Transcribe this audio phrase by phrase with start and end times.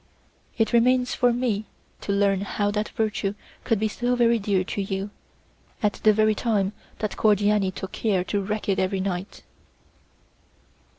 [0.57, 1.65] It remains for me
[1.99, 5.11] to learn how that virtue could be so very dear to you,
[5.83, 9.43] at the very time that Cordiani took care to wreck it every night."